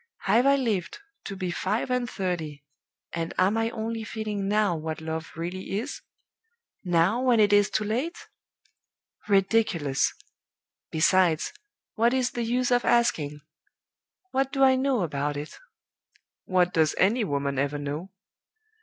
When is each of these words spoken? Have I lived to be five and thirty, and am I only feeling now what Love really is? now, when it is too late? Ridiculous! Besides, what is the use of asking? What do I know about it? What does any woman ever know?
Have 0.21 0.47
I 0.47 0.55
lived 0.55 0.97
to 1.25 1.35
be 1.35 1.51
five 1.51 1.91
and 1.91 2.09
thirty, 2.09 2.63
and 3.13 3.35
am 3.37 3.55
I 3.55 3.69
only 3.69 4.03
feeling 4.03 4.47
now 4.47 4.75
what 4.75 4.99
Love 4.99 5.31
really 5.35 5.77
is? 5.77 6.01
now, 6.83 7.21
when 7.21 7.39
it 7.39 7.53
is 7.53 7.69
too 7.69 7.83
late? 7.83 8.27
Ridiculous! 9.27 10.15
Besides, 10.89 11.53
what 11.93 12.15
is 12.15 12.31
the 12.31 12.41
use 12.41 12.71
of 12.71 12.83
asking? 12.83 13.41
What 14.31 14.51
do 14.51 14.63
I 14.63 14.75
know 14.75 15.03
about 15.03 15.37
it? 15.37 15.59
What 16.45 16.73
does 16.73 16.95
any 16.97 17.23
woman 17.23 17.59
ever 17.59 17.77
know? 17.77 18.09